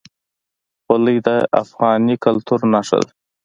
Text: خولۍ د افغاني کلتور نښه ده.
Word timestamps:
خولۍ 0.83 1.17
د 1.27 1.29
افغاني 1.61 2.15
کلتور 2.25 2.59
نښه 2.73 2.97
ده. 3.03 3.11